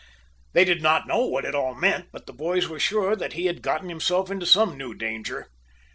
[0.53, 3.45] They did not know what it all meant, but the boys were sure that he
[3.45, 5.51] had gotten himself into some new danger.